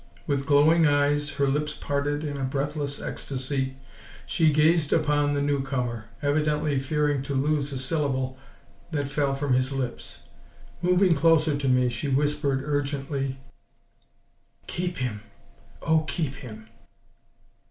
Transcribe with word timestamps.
With 0.25 0.47
glowing 0.47 0.87
eyes, 0.87 1.35
her 1.35 1.45
lips 1.45 1.73
parted 1.73 2.23
in 2.23 2.37
a 2.37 2.43
breathless 2.43 2.99
ecstasy, 2.99 3.75
she 4.25 4.51
gazed 4.51 4.91
upon 4.91 5.35
the 5.35 5.43
newcomer, 5.43 6.05
evidently 6.23 6.79
fearing 6.79 7.21
to 7.21 7.35
lose 7.35 7.71
a 7.71 7.77
syllable 7.77 8.35
that 8.89 9.11
fell 9.11 9.35
from 9.35 9.53
his 9.53 9.71
lips. 9.71 10.21
Moving 10.81 11.13
closer 11.13 11.55
to 11.55 11.67
me 11.67 11.87
she 11.89 12.07
whispered 12.07 12.63
urgently: 12.65 13.37
"Keep 14.65 14.97
him. 14.97 15.21
Oh, 15.83 15.99
keep 16.07 16.33
him!" 16.33 16.65